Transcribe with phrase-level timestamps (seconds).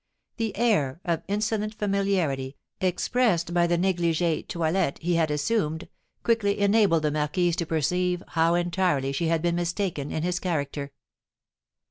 [0.37, 5.87] The air of insolent familiarity, expressed by the negligée toilet he had assumed,
[6.23, 10.91] quickly enabled the marquise to perceive how entirely she had been mistaken in his character.